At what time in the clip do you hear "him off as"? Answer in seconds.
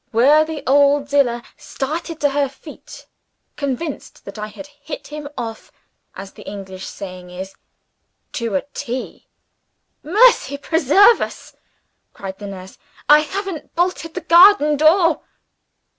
5.09-6.33